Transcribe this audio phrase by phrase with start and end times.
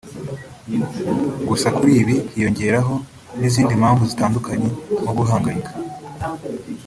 [1.49, 2.93] Gusa kuri ibi hiyongeraho
[3.39, 4.67] n’izindi mpamvu zitandukanye
[5.01, 5.71] nko guhangayika